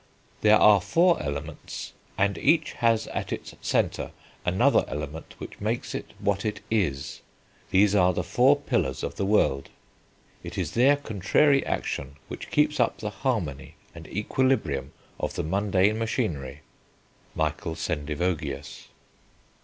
"There 0.41 0.57
are 0.57 0.81
four 0.81 1.21
elements, 1.21 1.93
and 2.17 2.35
each 2.39 2.73
has 2.73 3.05
at 3.09 3.31
its 3.31 3.53
centre 3.61 4.13
another 4.43 4.83
element 4.87 5.35
which 5.37 5.59
makes 5.61 5.93
it 5.93 6.13
what 6.17 6.43
it 6.43 6.61
is. 6.71 7.21
These 7.69 7.93
are 7.93 8.11
the 8.11 8.23
four 8.23 8.55
pillars 8.57 9.03
of 9.03 9.13
the 9.13 9.27
world.... 9.27 9.69
It 10.41 10.57
is 10.57 10.71
their 10.71 10.95
contrary 10.97 11.63
action 11.67 12.15
which 12.29 12.49
keeps 12.49 12.79
up 12.79 12.97
the 12.97 13.11
harmony 13.11 13.75
and 13.93 14.07
equilibrium 14.07 14.91
of 15.19 15.35
the 15.35 15.43
mundane 15.43 15.99
machinery." 15.99 16.61
(Michael 17.35 17.75
Sendivogius.) 17.75 18.85